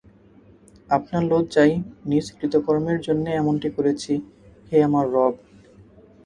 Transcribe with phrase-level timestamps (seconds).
[0.89, 1.73] আপনার লজ্জায়
[2.05, 4.13] নিজ কৃতকর্মের জন্যে এমনটি করছি,
[4.69, 5.33] হে আমার রব!